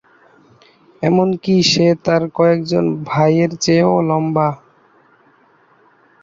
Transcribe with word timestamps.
এমনকি 1.03 1.55
সে 1.71 1.87
তার 2.05 2.23
কয়েকজন 2.37 2.85
ভাইয়ের 3.07 3.51
চেয়েও 3.63 3.95
লম্বা। 4.09 4.49